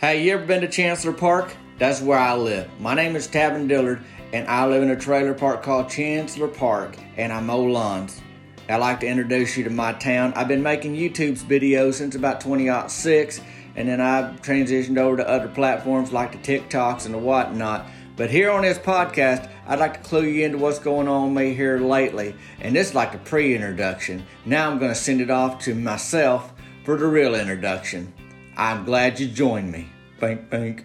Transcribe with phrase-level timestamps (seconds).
[0.00, 1.52] Hey, you ever been to Chancellor Park?
[1.80, 2.70] That's where I live.
[2.78, 4.00] My name is Tavin Dillard,
[4.32, 8.20] and I live in a trailer park called Chancellor Park, and I mow lawns.
[8.68, 10.34] I'd like to introduce you to my town.
[10.34, 13.40] I've been making YouTube's videos since about 2006,
[13.74, 17.84] and then I've transitioned over to other platforms like the TikToks and the whatnot.
[18.14, 21.42] But here on this podcast, I'd like to clue you into what's going on with
[21.42, 22.36] me here lately.
[22.60, 24.24] And this is like a pre introduction.
[24.44, 26.52] Now I'm going to send it off to myself
[26.84, 28.12] for the real introduction.
[28.58, 29.86] I'm glad you joined me.
[30.18, 30.84] Bink, bink.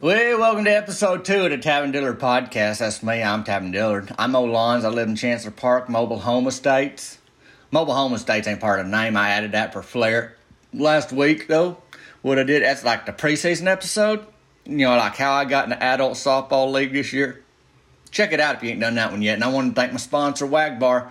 [0.00, 2.78] Well, welcome to episode two of the Tavin Dillard podcast.
[2.78, 3.22] That's me.
[3.22, 4.14] I'm Tavin Dillard.
[4.18, 4.86] I'm Mo Lawns.
[4.86, 7.18] I live in Chancellor Park, Mobile Home Estates.
[7.70, 9.14] Mobile Home Estates ain't part of the name.
[9.14, 10.38] I added that for flair.
[10.72, 11.76] Last week, though,
[12.22, 14.24] what I did, that's like the preseason episode.
[14.64, 17.44] You know, like how I got in the adult softball league this year.
[18.10, 19.34] Check it out if you ain't done that one yet.
[19.34, 21.10] And I want to thank my sponsor, Wagbar.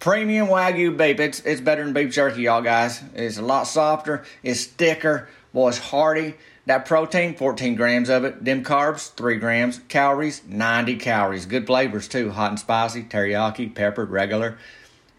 [0.00, 1.20] Premium Wagyu beef.
[1.20, 3.02] It's it's better than beef jerky, y'all guys.
[3.14, 4.24] It's a lot softer.
[4.42, 5.28] It's thicker.
[5.52, 6.34] Boy, it's hearty.
[6.66, 8.42] That protein, 14 grams of it.
[8.42, 9.80] Them carbs, 3 grams.
[9.88, 11.44] Calories, 90 calories.
[11.44, 12.30] Good flavors too.
[12.30, 14.56] Hot and spicy, teriyaki, peppered, regular.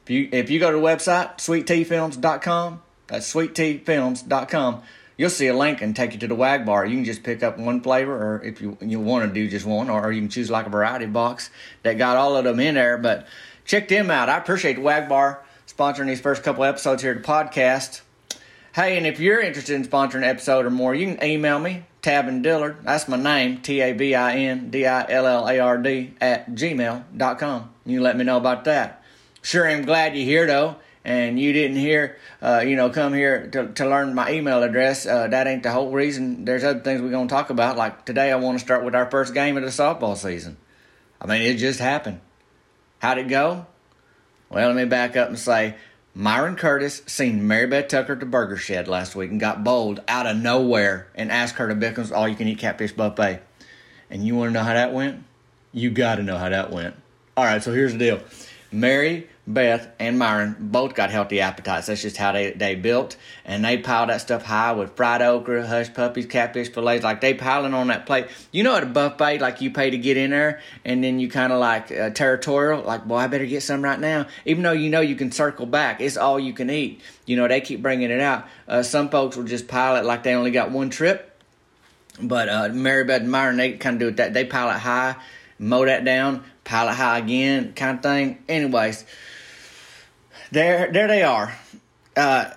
[0.04, 4.84] If you if you go to the website, sweetteafilms.com, that's sweetteafilms.com,
[5.18, 6.86] you'll see a link and take you to the Wag Bar.
[6.86, 9.66] You can just pick up one flavor, or if you you want to do just
[9.66, 11.50] one, or you can choose like a variety box
[11.82, 13.00] that got all of them in there.
[13.00, 13.28] But
[13.66, 14.30] check them out.
[14.30, 18.02] I appreciate Wagbar sponsoring these first couple episodes here of the podcast.
[18.74, 21.86] Hey, and if you're interested in sponsoring an episode or more, you can email me,
[22.02, 22.78] Tavin Dillard.
[22.84, 26.14] That's my name, T A B I N D I L L A R D,
[26.20, 27.74] at gmail.com.
[27.86, 29.02] You let me know about that.
[29.42, 33.48] Sure, I'm glad you're here, though, and you didn't hear, uh, you know, come here
[33.52, 35.06] to, to learn my email address.
[35.06, 36.44] Uh, that ain't the whole reason.
[36.46, 37.78] There's other things we're going to talk about.
[37.78, 40.58] Like today, I want to start with our first game of the softball season.
[41.22, 42.20] I mean, it just happened.
[43.06, 43.68] How'd it go?
[44.50, 45.76] Well, let me back up and say
[46.16, 50.02] Myron Curtis seen Mary Beth Tucker at the Burger Shed last week and got bold
[50.08, 53.44] out of nowhere and asked her to Bickham's all you can eat catfish buffet.
[54.10, 55.24] And you want to know how that went?
[55.72, 56.96] You got to know how that went.
[57.38, 58.22] All right, so here's the deal
[58.72, 61.86] Mary Beth and Myron both got healthy appetites.
[61.86, 63.16] That's just how they, they built.
[63.44, 67.04] And they piled that stuff high with fried okra, hush puppies, catfish fillets.
[67.04, 68.28] Like they piling on that plate.
[68.52, 71.30] You know, at a buffet, like you pay to get in there and then you
[71.30, 72.82] kind of like uh, territorial.
[72.82, 74.26] Like, boy, I better get some right now.
[74.46, 77.02] Even though you know you can circle back, it's all you can eat.
[77.28, 78.48] You know, they keep bringing it out.
[78.68, 81.32] Uh, some folks will just pile it like they only got one trip.
[82.20, 84.34] But uh, Mary Beth and Myron, they kind of do it that.
[84.34, 85.18] They pile it high,
[85.60, 88.44] mow that down, pile it high again, kind of thing.
[88.50, 89.06] Anyways
[90.52, 91.56] there there they are.
[92.16, 92.52] Uh,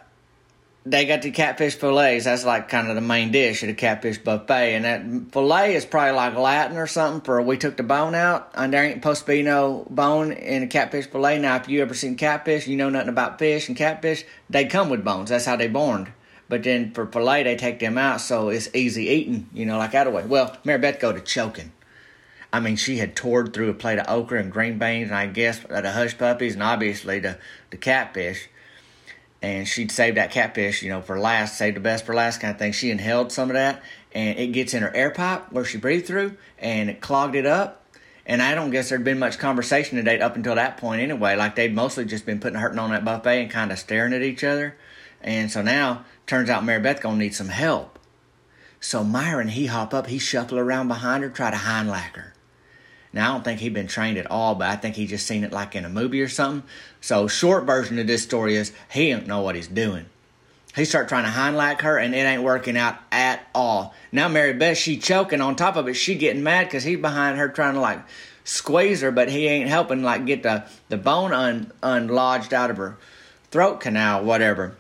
[0.91, 2.25] they got the catfish fillets.
[2.25, 4.75] That's like kind of the main dish of the catfish buffet.
[4.75, 8.51] And that fillet is probably like Latin or something for we took the bone out.
[8.55, 11.39] And there ain't supposed to be no bone in a catfish fillet.
[11.39, 14.89] Now, if you ever seen catfish, you know nothing about fish and catfish, they come
[14.89, 15.31] with bones.
[15.31, 16.13] That's how they born.
[16.49, 19.93] But then for fillet, they take them out so it's easy eating, you know, like
[19.93, 20.25] that way.
[20.25, 21.73] Well, Mary Beth go to choking.
[22.53, 25.27] I mean, she had toured through a plate of okra and green beans, and I
[25.27, 27.39] guess the hush puppies, and obviously the,
[27.71, 28.49] the catfish.
[29.43, 32.53] And she'd saved that catfish, you know, for last, saved the best for last kind
[32.53, 32.73] of thing.
[32.73, 33.83] She inhaled some of that,
[34.13, 37.47] and it gets in her air pipe where she breathed through, and it clogged it
[37.47, 37.85] up.
[38.25, 41.35] And I don't guess there'd been much conversation to date up until that point anyway.
[41.37, 44.23] Like they'd mostly just been putting hurting on that buffet and kind of staring at
[44.23, 44.77] each other.
[45.23, 47.99] And so now, turns out Mary Beth gonna need some help.
[48.81, 52.35] So Myron, he hop up, he shuffle around behind her, try to Heimlich her.
[53.13, 55.45] Now I don't think he'd been trained at all, but I think he just seen
[55.45, 56.69] it like in a movie or something.
[57.01, 60.07] So short version of this story is he don't know what he's doing.
[60.77, 63.95] He start trying to Heimlich her, and it ain't working out at all.
[64.13, 65.95] Now Mary Beth, she choking on top of it.
[65.95, 68.01] She getting mad because he's behind her trying to like
[68.45, 72.77] squeeze her, but he ain't helping like get the the bone un, unlodged out of
[72.77, 72.97] her
[73.51, 74.77] throat canal, whatever.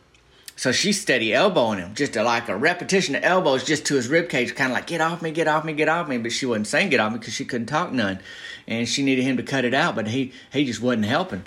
[0.58, 4.08] So she's steady elbowing him, just a, like a repetition of elbows just to his
[4.08, 6.18] ribcage, kind of like, get off me, get off me, get off me.
[6.18, 8.18] But she wasn't saying get off me because she couldn't talk none.
[8.66, 11.44] And she needed him to cut it out, but he, he just wasn't helping.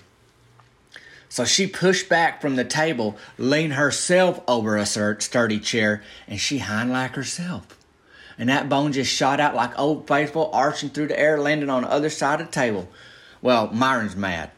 [1.28, 6.60] So she pushed back from the table, leaned herself over a sturdy chair, and she
[6.60, 7.78] Heimlich herself.
[8.38, 11.82] And that bone just shot out like old faithful, arching through the air, landing on
[11.82, 12.88] the other side of the table.
[13.42, 14.52] Well, Myron's mad.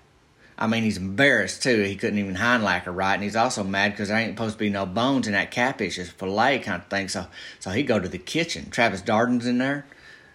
[0.57, 1.81] I mean, he's embarrassed too.
[1.81, 4.59] He couldn't even hind her right, and he's also mad because there ain't supposed to
[4.59, 5.97] be no bones in that catfish.
[5.97, 7.07] It's fillet kind of thing.
[7.07, 7.27] So,
[7.59, 8.69] so he go to the kitchen.
[8.69, 9.85] Travis Darden's in there.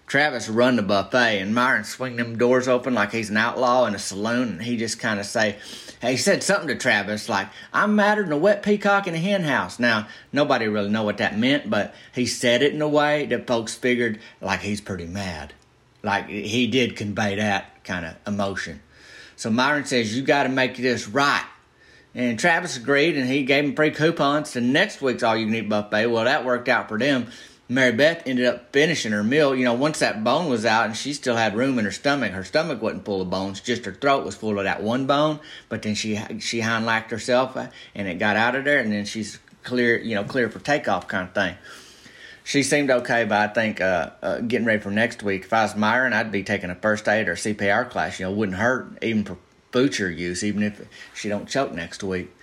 [0.09, 3.94] Travis run the buffet, and Myron swing them doors open like he's an outlaw in
[3.94, 5.56] a saloon, and he just kind of say,
[6.00, 9.43] he said something to Travis like, "I'm madder than a wet peacock in a hen
[9.43, 13.26] house." Now, nobody really know what that meant, but he said it in a way
[13.26, 15.53] that folks figured like he's pretty mad,
[16.03, 18.81] like he did convey that kind of emotion.
[19.38, 21.46] So Myron says, You got to make this right.
[22.12, 25.55] And Travis agreed, and he gave him free coupons to next week's all you can
[25.55, 26.06] eat buffet.
[26.08, 27.29] Well, that worked out for them.
[27.69, 29.55] Mary Beth ended up finishing her meal.
[29.55, 32.32] You know, once that bone was out and she still had room in her stomach,
[32.32, 35.38] her stomach wasn't full of bones, just her throat was full of that one bone.
[35.69, 39.05] But then she she hind herself uh, and it got out of there, and then
[39.05, 41.55] she's clear, you know, clear for takeoff kind of thing.
[42.49, 45.65] She seemed okay, but I think uh, uh, getting ready for next week, if I
[45.65, 48.19] was Myron, I'd be taking a first aid or CPR class.
[48.19, 49.37] You know, wouldn't hurt even for
[49.71, 50.81] butcher use, even if
[51.15, 52.35] she don't choke next week.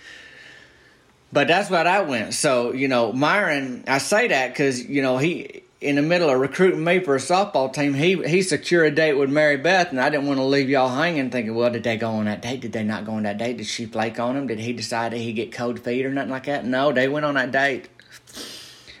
[1.32, 2.34] But that's what I went.
[2.34, 6.38] So, you know, Myron, I say that because, you know, he, in the middle of
[6.38, 10.00] recruiting me for a softball team, he he secured a date with Mary Beth, and
[10.00, 12.60] I didn't want to leave y'all hanging thinking, well, did they go on that date?
[12.60, 13.56] Did they not go on that date?
[13.56, 14.46] Did she flake on him?
[14.46, 16.64] Did he decide that he get cold feet or nothing like that?
[16.64, 17.88] No, they went on that date,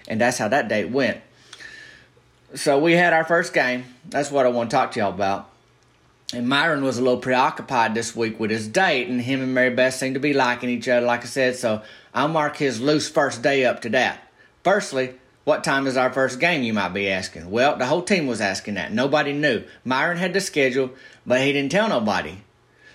[0.08, 1.20] and that's how that date went.
[2.54, 3.84] So we had our first game.
[4.08, 5.50] That's what I want to talk to y'all about.
[6.32, 9.70] And Myron was a little preoccupied this week with his date, and him and Mary
[9.70, 11.56] Beth seemed to be liking each other, like I said.
[11.56, 11.82] So
[12.12, 14.28] I'll mark his loose first day up to that.
[14.64, 15.14] Firstly,
[15.44, 17.50] what time is our first game, you might be asking?
[17.50, 18.92] Well, the whole team was asking that.
[18.92, 19.62] Nobody knew.
[19.84, 20.90] Myron had the schedule,
[21.24, 22.38] but he didn't tell nobody.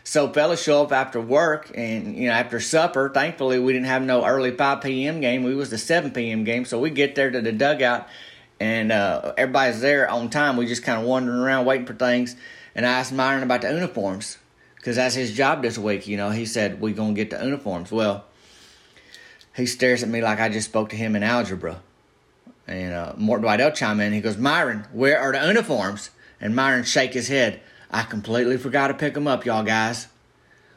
[0.03, 3.09] So fellas show up after work and you know after supper.
[3.09, 5.21] Thankfully, we didn't have no early 5 p.m.
[5.21, 5.43] game.
[5.43, 6.43] We was the 7 p.m.
[6.43, 6.65] game.
[6.65, 8.07] So we get there to the dugout,
[8.59, 10.57] and uh, everybody's there on time.
[10.57, 12.35] We just kind of wandering around waiting for things.
[12.73, 14.37] And I asked Myron about the uniforms
[14.75, 16.07] because that's his job this week.
[16.07, 17.91] You know, he said we gonna get the uniforms.
[17.91, 18.25] Well,
[19.55, 21.81] he stares at me like I just spoke to him in algebra.
[22.67, 24.13] And uh, Mort Dwight chime in.
[24.13, 26.09] He goes, Myron, where are the uniforms?
[26.39, 27.61] And Myron shake his head.
[27.91, 30.07] I completely forgot to pick them up, y'all guys.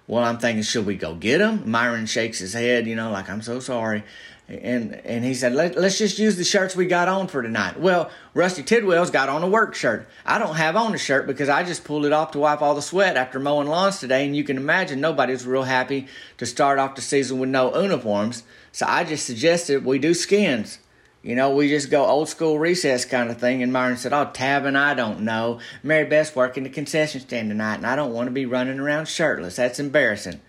[0.06, 1.70] Well, I'm thinking, should we go get them?
[1.70, 4.02] Myron shakes his head, you know, like I'm so sorry.
[4.46, 7.80] And and he said Let, us just use the shirts we got on for tonight.
[7.80, 10.06] Well rusty tidwell's got on a work shirt.
[10.26, 12.74] I don't have on a shirt because i just pulled it off to wipe all
[12.74, 16.78] the sweat after mowing lawns today and you can imagine nobody's real happy to start
[16.78, 18.42] off the season with no uniforms.
[18.70, 20.78] So i just suggested we do skins
[21.24, 23.62] you know, we just go old school recess kind of thing.
[23.62, 25.58] And Myron said, Oh, Tavin, I don't know.
[25.82, 29.08] Mary Beth's working the concession stand tonight, and I don't want to be running around
[29.08, 29.56] shirtless.
[29.56, 30.42] That's embarrassing.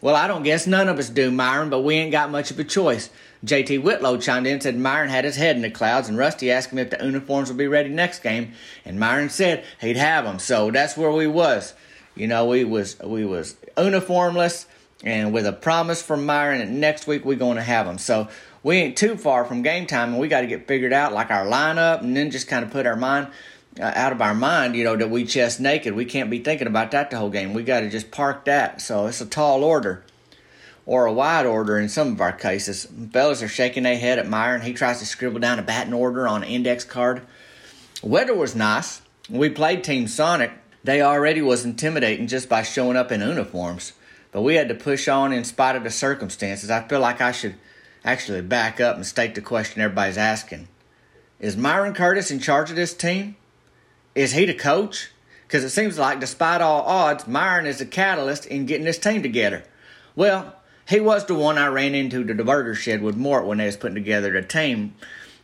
[0.00, 2.58] Well, I don't guess none of us do, Myron, but we ain't got much of
[2.60, 3.10] a choice.
[3.44, 6.50] JT Whitlow chimed in and said Myron had his head in the clouds, and Rusty
[6.50, 8.52] asked him if the uniforms would be ready next game,
[8.84, 10.38] and Myron said he'd have them.
[10.38, 11.74] So that's where we was.
[12.14, 14.66] You know, we was we was uniformless,
[15.02, 17.98] and with a promise from Myron that next week we're going to have them.
[17.98, 18.28] So
[18.64, 21.30] we ain't too far from game time, and we got to get figured out like
[21.30, 23.28] our lineup, and then just kind of put our mind
[23.78, 25.94] uh, out of our mind, you know, that we chest naked.
[25.94, 27.52] We can't be thinking about that the whole game.
[27.52, 28.80] We got to just park that.
[28.80, 30.02] So it's a tall order
[30.86, 32.88] or a wide order in some of our cases.
[33.12, 35.92] Fellas are shaking their head at Meyer, and He tries to scribble down a batting
[35.92, 37.22] order on an index card.
[38.02, 39.02] Weather was nice.
[39.28, 40.52] We played Team Sonic.
[40.82, 43.92] They already was intimidating just by showing up in uniforms.
[44.32, 46.70] But we had to push on in spite of the circumstances.
[46.70, 47.54] I feel like I should
[48.04, 50.68] actually back up and state the question everybody's asking.
[51.40, 53.36] Is Myron Curtis in charge of this team?
[54.14, 55.10] Is he the coach?
[55.46, 59.22] Because it seems like, despite all odds, Myron is the catalyst in getting this team
[59.22, 59.64] together.
[60.16, 60.54] Well,
[60.88, 63.66] he was the one I ran into to the burger shed with Mort when they
[63.66, 64.94] was putting together the team.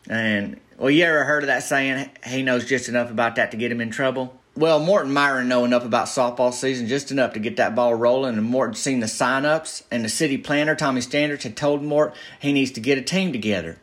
[0.09, 3.57] And, well, you ever heard of that saying, he knows just enough about that to
[3.57, 4.40] get him in trouble?
[4.57, 8.37] Well, Morton Myron know enough about softball season, just enough to get that ball rolling,
[8.37, 12.53] and Mort seen the sign-ups, and the city planner, Tommy Standards, had told Mort he
[12.53, 13.79] needs to get a team together.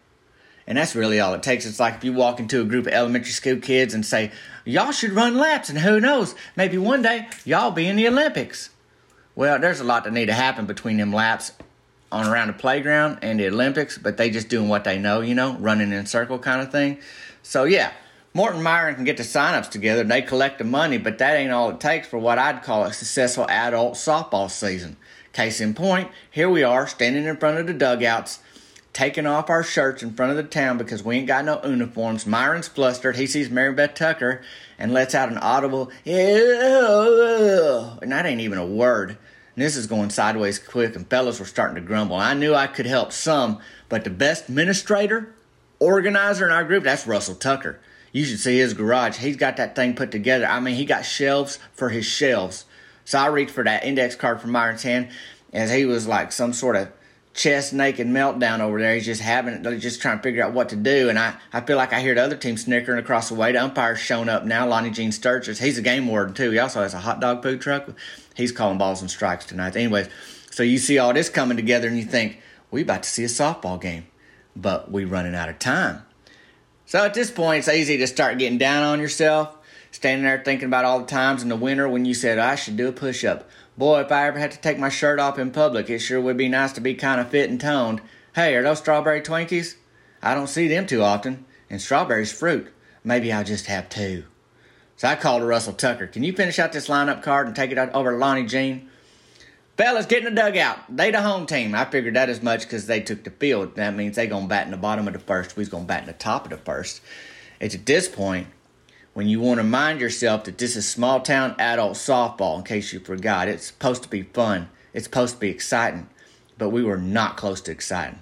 [0.68, 1.66] And that's really all it takes.
[1.66, 4.32] It's like if you walk into a group of elementary school kids and say,
[4.66, 8.70] Y'all should run laps, and who knows, maybe one day y'all be in the Olympics.
[9.34, 11.54] Well, there's a lot that need to happen between them laps
[12.12, 15.36] on around the playground and the Olympics, but they just doing what they know, you
[15.36, 16.98] know, running in a circle kind of thing.
[17.44, 17.94] So yeah,
[18.38, 21.52] Morton Myron can get the signups together and they collect the money, but that ain't
[21.52, 24.96] all it takes for what I'd call a successful adult softball season.
[25.34, 28.38] Case in point, here we are standing in front of the dugouts
[28.94, 32.28] taking off our shirts in front of the town because we ain't got no uniforms.
[32.28, 33.16] Myron's flustered.
[33.16, 34.44] He sees Mary Beth Tucker
[34.78, 36.14] and lets out an audible, Ew!
[38.04, 39.18] and that ain't even a word.
[39.56, 42.18] And this is going sideways quick, and fellas were starting to grumble.
[42.18, 43.58] I knew I could help some,
[43.90, 45.34] but the best administrator,
[45.80, 47.80] organizer in our group, that's Russell Tucker.
[48.12, 49.18] You should see his garage.
[49.18, 50.46] He's got that thing put together.
[50.46, 52.66] I mean, he got shelves for his shelves.
[53.06, 55.10] So I reached for that index card from Myron's hand
[55.54, 56.90] as he was like some sort of
[57.34, 58.96] chest naked meltdown over there.
[58.96, 61.08] He's just having it, just trying to figure out what to do.
[61.08, 63.52] And I, I feel like I hear the other team snickering across the way.
[63.52, 65.60] The umpire's showing up now, Lonnie Jean Sturgis.
[65.60, 66.52] He's a game warden too.
[66.52, 67.90] He also has a hot dog food truck.
[68.36, 69.76] He's calling balls and strikes tonight.
[69.76, 70.10] Anyways,
[70.50, 73.28] so you see all this coming together and you think, we about to see a
[73.28, 74.08] softball game.
[74.56, 76.04] But we running out of time.
[76.88, 79.58] So at this point, it's easy to start getting down on yourself,
[79.92, 82.78] standing there thinking about all the times in the winter when you said, I should
[82.78, 83.50] do a push up.
[83.78, 86.38] Boy, if I ever had to take my shirt off in public, it sure would
[86.38, 88.00] be nice to be kind of fit and toned.
[88.36, 89.76] Hey, are those strawberry Twinkies?
[90.24, 91.44] I don't see them too often.
[91.70, 92.72] And strawberries fruit.
[93.04, 94.24] Maybe I'll just have two.
[94.96, 96.08] So I called Russell Tucker.
[96.08, 98.90] Can you finish out this lineup card and take it over to Lonnie Jean?
[99.78, 100.80] Fellas, get in the dugout.
[100.90, 101.76] They the home team.
[101.76, 103.76] I figured that as much because they took the field.
[103.76, 105.56] That means they gonna bat in the bottom of the first.
[105.56, 107.00] We's gonna bat in the top of the first.
[107.60, 108.48] It's at this point
[109.14, 112.58] when you want to remind yourself that this is small town adult softball.
[112.58, 114.70] In case you forgot, it's supposed to be fun.
[114.94, 116.10] It's supposed to be exciting,
[116.58, 118.18] but we were not close to exciting.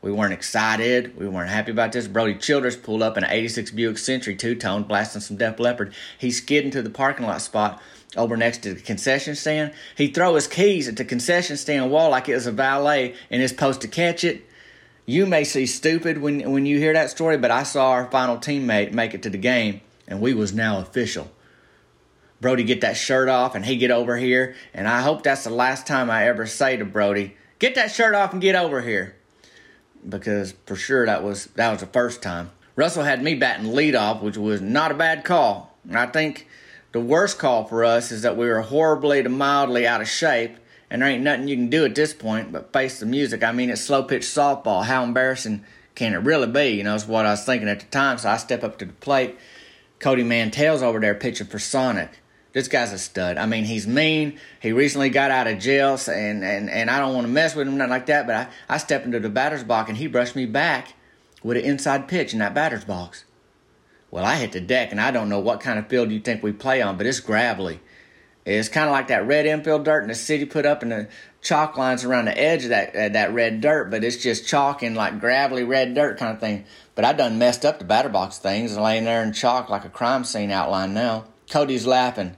[0.00, 1.18] We weren't excited.
[1.18, 2.08] We weren't happy about this.
[2.08, 5.94] Brody Childers pulled up in an 86 Buick Century two tone, blasting some Def Leppard.
[6.18, 7.80] He skid into the parking lot spot
[8.16, 9.72] over next to the concession stand.
[9.96, 13.42] He'd throw his keys at the concession stand wall like it was a valet and
[13.42, 14.48] is supposed to catch it.
[15.06, 18.36] You may see stupid when when you hear that story, but I saw our final
[18.36, 21.30] teammate make it to the game, and we was now official.
[22.40, 25.50] Brody get that shirt off and he get over here, and I hope that's the
[25.50, 29.16] last time I ever say to Brody, "Get that shirt off and get over here."
[30.08, 32.50] because for sure that was that was the first time.
[32.76, 35.76] Russell had me batting leadoff, which was not a bad call.
[35.92, 36.48] I think
[36.94, 40.56] the worst call for us is that we were horribly to mildly out of shape,
[40.88, 43.42] and there ain't nothing you can do at this point but face the music.
[43.42, 44.84] I mean, it's slow pitch softball.
[44.84, 45.64] How embarrassing
[45.96, 46.76] can it really be?
[46.76, 48.18] You know, is what I was thinking at the time.
[48.18, 49.36] So I step up to the plate.
[49.98, 52.20] Cody Mantell's over there pitching for Sonic.
[52.52, 53.38] This guy's a stud.
[53.38, 54.38] I mean, he's mean.
[54.60, 57.66] He recently got out of jail, and, and, and I don't want to mess with
[57.66, 58.28] him, nothing like that.
[58.28, 60.94] But I, I stepped into the batter's box, and he brushed me back
[61.42, 63.24] with an inside pitch in that batter's box.
[64.14, 66.40] Well, I hit the deck, and I don't know what kind of field you think
[66.40, 67.80] we play on, but it's gravelly.
[68.44, 71.08] It's kind of like that red infield dirt in the city put up, and the
[71.42, 74.84] chalk lines around the edge of that uh, that red dirt, but it's just chalk
[74.84, 76.64] and like gravelly red dirt kind of thing.
[76.94, 79.84] But I done messed up the batter box things and laying there in chalk like
[79.84, 81.24] a crime scene outline now.
[81.50, 82.36] Cody's laughing.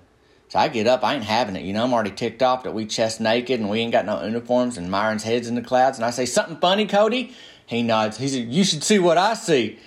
[0.48, 1.64] So I get up, I ain't having it.
[1.64, 4.24] You know, I'm already ticked off that we chest naked and we ain't got no
[4.24, 5.98] uniforms and Myron's head's in the clouds.
[5.98, 7.34] And I say, Something funny, Cody?
[7.66, 8.16] He nods.
[8.16, 9.78] He said, You should see what I see.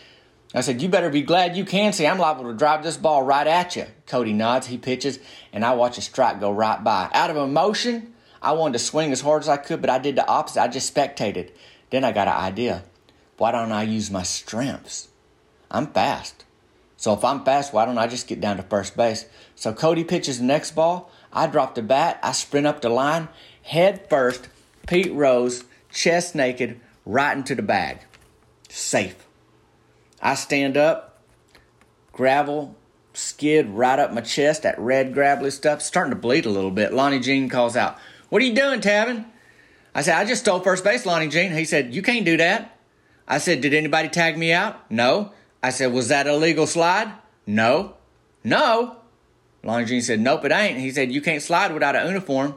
[0.53, 2.07] I said, You better be glad you can see.
[2.07, 3.85] I'm liable to drive this ball right at you.
[4.07, 5.19] Cody nods, he pitches,
[5.53, 7.09] and I watch a strike go right by.
[7.13, 10.15] Out of emotion, I wanted to swing as hard as I could, but I did
[10.15, 10.61] the opposite.
[10.61, 11.51] I just spectated.
[11.91, 12.83] Then I got an idea.
[13.37, 15.09] Why don't I use my strengths?
[15.69, 16.45] I'm fast.
[16.97, 19.25] So if I'm fast, why don't I just get down to first base?
[19.55, 21.11] So Cody pitches the next ball.
[21.31, 22.19] I drop the bat.
[22.23, 23.29] I sprint up the line,
[23.61, 24.49] head first,
[24.87, 27.99] Pete Rose, chest naked, right into the bag.
[28.67, 29.15] Safe.
[30.21, 31.21] I stand up,
[32.11, 32.75] gravel
[33.13, 36.93] skid right up my chest, that red gravelly stuff, starting to bleed a little bit.
[36.93, 37.97] Lonnie Jean calls out,
[38.29, 39.25] What are you doing, Tavin?
[39.93, 41.51] I said, I just stole first base, Lonnie Jean.
[41.51, 42.77] He said, You can't do that.
[43.27, 44.89] I said, Did anybody tag me out?
[44.91, 45.31] No.
[45.61, 47.11] I said, Was that a legal slide?
[47.45, 47.95] No.
[48.43, 48.97] No.
[49.63, 50.79] Lonnie Jean said, Nope, it ain't.
[50.79, 52.55] He said, You can't slide without a uniform.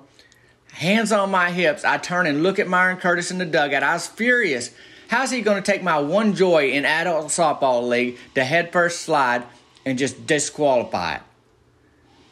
[0.73, 3.83] Hands on my hips, I turn and look at Myron Curtis in the dugout.
[3.83, 4.71] I was furious.
[5.13, 9.03] How's he going to take my one joy in adult softball league to head first
[9.03, 9.45] slide
[9.85, 11.23] and just disqualify it?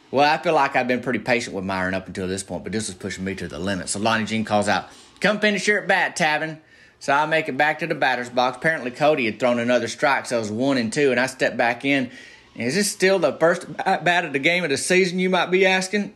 [0.09, 2.73] Well, I feel like I've been pretty patient with Myron up until this point, but
[2.73, 3.87] this was pushing me to the limit.
[3.87, 6.59] So Lonnie Jean calls out, Come finish your at bat, Tavin.
[6.99, 8.57] So I make it back to the batter's box.
[8.57, 11.55] Apparently, Cody had thrown another strike, so it was one and two, and I step
[11.55, 12.09] back in.
[12.55, 15.67] Is this still the first bat of the game of the season, you might be
[15.67, 16.15] asking?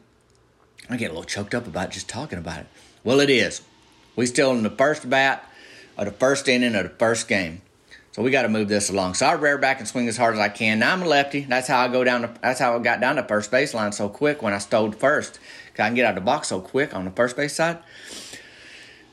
[0.89, 2.67] I get a little choked up about just talking about it.
[3.03, 3.61] Well, it is.
[4.15, 5.47] We still in the first bat
[5.97, 7.61] of the first inning of the first game.
[8.11, 9.15] So we got to move this along.
[9.15, 10.79] So I rear back and swing as hard as I can.
[10.79, 11.41] Now I'm a lefty.
[11.41, 12.21] That's how I go down.
[12.21, 15.39] To, that's how I got down to first baseline so quick when I stole first.
[15.73, 17.79] Cause I can get out of the box so quick on the first base side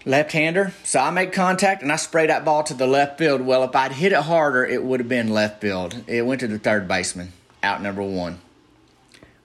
[0.04, 0.72] left hander.
[0.84, 3.40] So I make contact and I spray that ball to the left field.
[3.40, 6.04] Well, if I'd hit it harder, it would have been left field.
[6.06, 8.40] It went to the third baseman, out number one.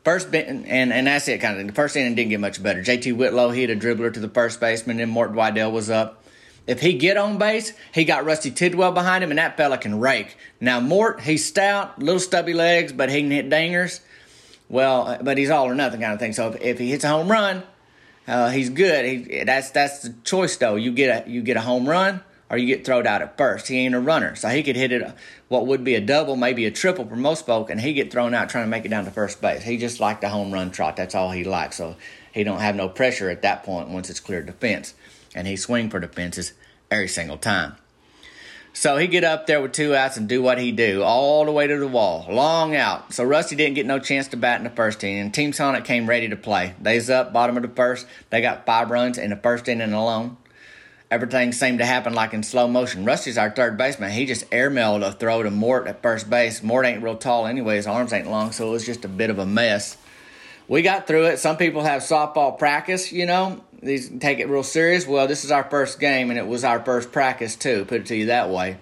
[0.03, 1.67] First, and, and that's it kind of.
[1.67, 2.82] The first inning didn't get much better.
[2.82, 6.24] JT Whitlow hit a dribbler to the first baseman, then Mort Wydell was up.
[6.67, 10.00] If he get on base, he got Rusty Tidwell behind him, and that fella can
[10.00, 10.38] rake.
[10.59, 14.01] Now Mort, he's stout, little stubby legs, but he can hit dingers.
[14.69, 16.33] Well, but he's all or nothing kind of thing.
[16.33, 17.63] So if, if he hits a home run,
[18.27, 19.05] uh, he's good.
[19.05, 20.75] He, that's that's the choice though.
[20.75, 23.67] You get a you get a home run or you get thrown out at first.
[23.67, 25.13] He ain't a runner, so he could hit it
[25.47, 28.33] what would be a double, maybe a triple for most folk, and he get thrown
[28.33, 29.63] out trying to make it down to first base.
[29.63, 30.97] He just liked the home run trot.
[30.97, 31.77] That's all he likes.
[31.77, 31.95] So
[32.33, 34.93] he don't have no pressure at that point once it's cleared the fence,
[35.38, 36.53] and he swing for the fences
[36.91, 37.75] every single time.
[38.74, 41.51] So he get up there with two outs and do what he do, all the
[41.51, 43.12] way to the wall, long out.
[43.12, 45.20] So Rusty didn't get no chance to bat in the first inning.
[45.20, 46.75] And Team Sonic came ready to play.
[46.79, 48.06] They's up, bottom of the first.
[48.29, 50.38] They got five runs in the first inning alone.
[51.10, 53.03] Everything seemed to happen like in slow motion.
[53.03, 54.12] Rusty's our third baseman.
[54.12, 56.62] He just airmailed a throw to Mort at first base.
[56.62, 57.77] Mort ain't real tall anyway.
[57.77, 59.98] His arms ain't long, so it was just a bit of a mess.
[60.67, 61.39] we got through it.
[61.39, 65.05] Some people have softball practice, you know, these take it real serious.
[65.05, 67.86] Well, this is our first game, and it was our first practice too.
[67.86, 68.77] Put it to you that way.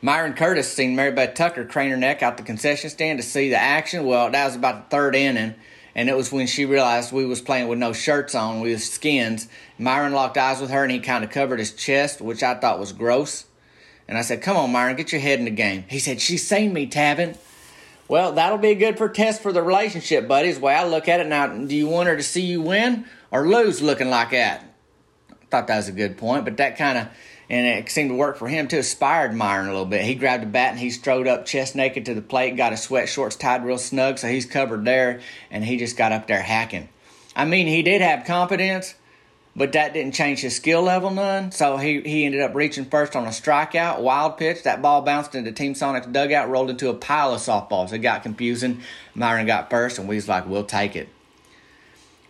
[0.00, 3.48] Myron Curtis seen Mary Beth Tucker crane her neck out the concession stand to see
[3.48, 4.04] the action.
[4.04, 5.54] Well, that was about the third inning,
[5.94, 8.90] and it was when she realized we was playing with no shirts on, we was
[8.90, 9.46] skins.
[9.78, 12.80] Myron locked eyes with her, and he kind of covered his chest, which I thought
[12.80, 13.46] was gross.
[14.08, 16.46] And I said, "Come on, Myron, get your head in the game." He said, "She's
[16.46, 17.36] seen me, Tavin."
[18.08, 20.58] Well, that'll be a good test for the relationship, buddies.
[20.58, 23.48] Way I look at it now, do you want her to see you win or
[23.48, 24.64] lose looking like that?
[25.32, 27.08] I thought that was a good point, but that kind of
[27.52, 28.78] and it seemed to work for him too.
[28.78, 30.02] Inspired Myron a little bit.
[30.02, 32.80] He grabbed a bat and he strode up chest naked to the plate, got his
[32.80, 35.20] sweat shorts tied real snug, so he's covered there,
[35.50, 36.88] and he just got up there hacking.
[37.36, 38.94] I mean, he did have confidence,
[39.54, 41.52] but that didn't change his skill level none.
[41.52, 44.62] So he, he ended up reaching first on a strikeout, wild pitch.
[44.62, 47.92] That ball bounced into Team Sonic's dugout, rolled into a pile of softballs.
[47.92, 48.80] It got confusing.
[49.14, 51.10] Myron got first, and we was like, we'll take it.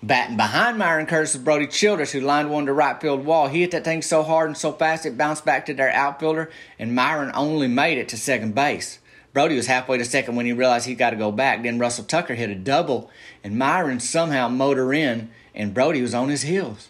[0.04, 3.47] Batting behind Myron Curtis was Brody Childress, who lined one to right field wall.
[3.47, 6.50] He hit that thing so hard and so fast it bounced back to their outfielder,
[6.76, 8.99] and Myron only made it to second base.
[9.32, 11.62] Brody was halfway to second when he realized he got to go back.
[11.62, 13.11] Then Russell Tucker hit a double,
[13.44, 16.88] and Myron somehow motor in, and Brody was on his heels.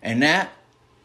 [0.00, 0.52] And that,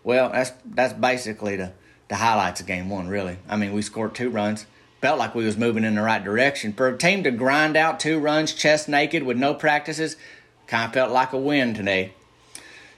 [0.03, 1.73] well, that's that's basically the
[2.09, 3.07] the highlights of game one.
[3.07, 4.67] Really, I mean, we scored two runs.
[5.01, 6.73] Felt like we was moving in the right direction.
[6.73, 10.17] For a team to grind out two runs chest naked with no practices,
[10.69, 12.13] kind of felt like a win today.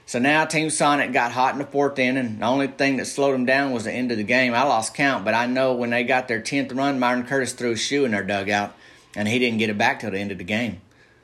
[0.06, 2.40] So now Team Sonic got hot in the fourth inning.
[2.40, 4.54] The only thing that slowed them down was the end of the game.
[4.54, 7.72] I lost count, but I know when they got their tenth run, Myron Curtis threw
[7.72, 8.76] a shoe in their dugout,
[9.16, 10.82] and he didn't get it back till the end of the game.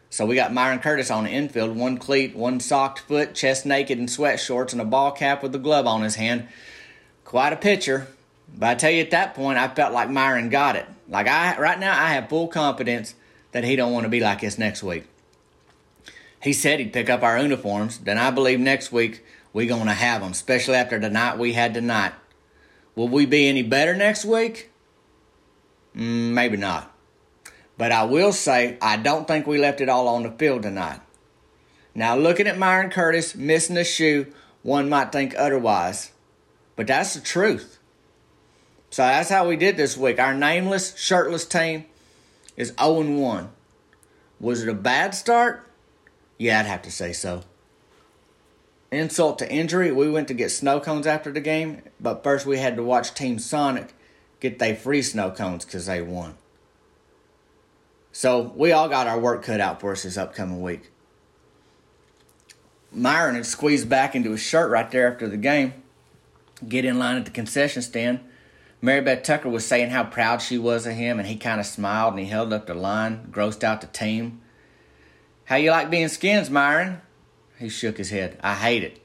[0.09, 3.99] So we got Myron Curtis on the infield, one cleat, one socked foot, chest naked
[3.99, 6.47] in sweat shorts, and a ball cap with a glove on his hand.
[7.25, 8.07] Quite a pitcher.
[8.57, 10.85] But I tell you, at that point, I felt like Myron got it.
[11.09, 13.15] Like I, right now, I have full confidence
[13.51, 15.03] that he don't want to be like this next week.
[16.47, 17.97] He said he'd pick up our uniforms.
[17.97, 21.73] Then I believe next week we gonna have them, especially after the night we had
[21.73, 22.13] tonight.
[22.95, 24.71] Will we be any better next week?
[25.93, 26.95] Mm, maybe not.
[27.77, 31.01] But I will say, I don't think we left it all on the field tonight.
[31.93, 34.27] Now, looking at Myron Curtis missing a shoe,
[34.63, 36.13] one might think otherwise.
[36.77, 37.77] But that's the truth.
[38.89, 40.17] So that's how we did this week.
[40.17, 41.83] Our nameless, shirtless team
[42.55, 43.49] is 0 1.
[44.39, 45.66] Was it a bad start?
[46.37, 47.43] Yeah, I'd have to say so.
[48.91, 52.57] Insult to injury, we went to get snow cones after the game, but first we
[52.57, 53.93] had to watch Team Sonic
[54.39, 56.35] get their free snow cones because they won.
[58.11, 60.91] So we all got our work cut out for us this upcoming week.
[62.91, 65.73] Myron had squeezed back into his shirt right there after the game,
[66.67, 68.21] get in line at the concession stand.
[68.81, 71.65] Mary Beth Tucker was saying how proud she was of him, and he kind of
[71.65, 74.41] smiled and he held up the line, grossed out the team.
[75.47, 76.99] How you like being skins, Myron?
[77.57, 78.37] He shook his head.
[78.43, 78.99] I hate it.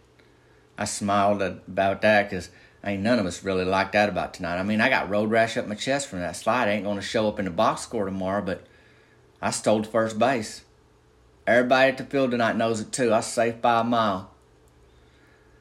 [0.76, 2.50] I smiled about that because
[2.84, 4.58] ain't none of us really like that about tonight.
[4.58, 6.66] I mean, I got road rash up my chest from that slide.
[6.66, 8.66] I ain't going to show up in the box score tomorrow, but
[9.40, 10.62] I stole first base.
[11.46, 13.12] Everybody at the field tonight knows it too.
[13.12, 14.32] I was safe by a mile.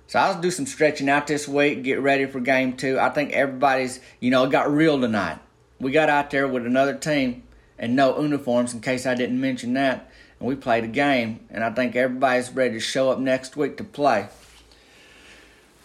[0.07, 2.97] So I'll do some stretching out this week, get ready for game two.
[2.97, 5.37] I think everybody's, you know, got real tonight.
[5.79, 7.43] We got out there with another team
[7.77, 10.07] and no uniforms in case I didn't mention that.
[10.41, 11.39] And we played a game.
[11.51, 14.27] And I think everybody's ready to show up next week to play.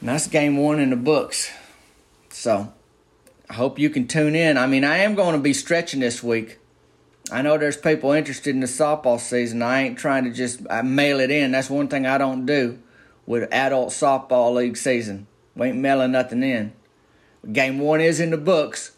[0.01, 1.51] And that's game one in the books.
[2.31, 2.73] So
[3.51, 4.57] I hope you can tune in.
[4.57, 6.59] I mean, I am going to be stretching this week.
[7.31, 9.61] I know there's people interested in the softball season.
[9.61, 11.53] I ain't trying to just uh, mail it in.
[11.53, 12.79] That's one thing I don't do
[13.27, 15.27] with adult softball league season.
[15.55, 16.73] We ain't mailing nothing in.
[17.53, 18.93] Game one is in the books.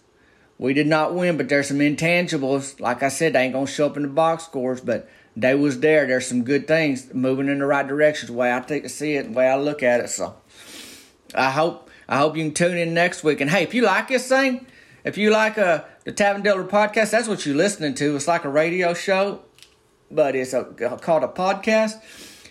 [0.57, 2.79] We did not win, but there's some intangibles.
[2.79, 5.09] Like I said, they ain't gonna show up in the box scores, but
[5.41, 6.07] they was there.
[6.07, 8.27] There's some good things moving in the right direction.
[8.27, 10.09] The way I take to see it, the way I look at it.
[10.09, 10.35] So
[11.35, 13.41] I hope I hope you can tune in next week.
[13.41, 14.67] And hey, if you like this thing,
[15.05, 18.17] if you like uh, the Tavin Dillard podcast, that's what you're listening to.
[18.17, 19.43] It's like a radio show,
[20.11, 20.65] but it's a,
[21.01, 22.03] called a podcast.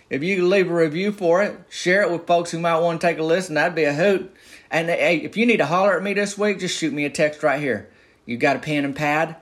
[0.08, 3.06] If you leave a review for it, share it with folks who might want to
[3.06, 4.34] take a listen, that'd be a hoot.
[4.70, 7.10] And hey, if you need to holler at me this week, just shoot me a
[7.10, 7.90] text right here.
[8.24, 9.36] You got a pen and pad?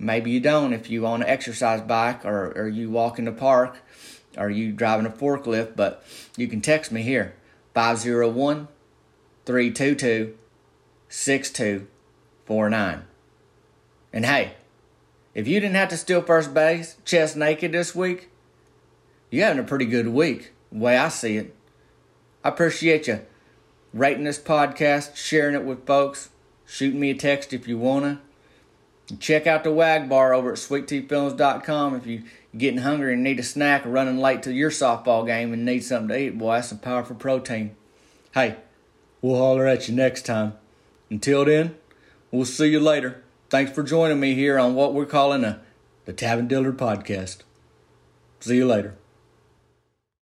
[0.00, 3.32] Maybe you don't if you own an exercise bike or, or you walk in the
[3.32, 3.82] park
[4.38, 6.02] or you driving a forklift, but
[6.38, 7.34] you can text me here
[7.74, 8.68] 501
[9.44, 10.38] 322
[11.10, 13.04] 6249.
[14.12, 14.54] And hey,
[15.34, 18.30] if you didn't have to steal first base chest naked this week,
[19.30, 21.54] you're having a pretty good week, the way I see it.
[22.42, 23.20] I appreciate you
[23.92, 26.30] rating this podcast, sharing it with folks,
[26.64, 28.29] shooting me a text if you want to.
[29.18, 32.22] Check out the WAG bar over at sweetteafilms.com if you're
[32.56, 35.80] getting hungry and need a snack or running late to your softball game and need
[35.80, 36.38] something to eat.
[36.38, 37.74] Boy, that's some powerful protein.
[38.32, 38.56] Hey,
[39.20, 40.54] we'll holler at you next time.
[41.10, 41.76] Until then,
[42.30, 43.22] we'll see you later.
[43.48, 45.60] Thanks for joining me here on what we're calling a,
[46.04, 47.38] the Tavin Dillard Podcast.
[48.38, 48.96] See you later.